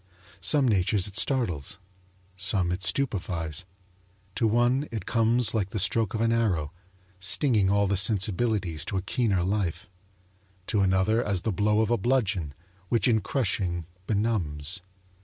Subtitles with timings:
[0.39, 1.77] Some natures it startles;
[2.35, 3.65] some it stupefies.
[4.33, 6.73] To one it comes like the stroke of an arrow,
[7.19, 9.87] stinging all the sensibilities to a keener life;
[10.65, 12.55] to another as the blow of a bludgeon,
[12.89, 14.79] which in crushing benumbs.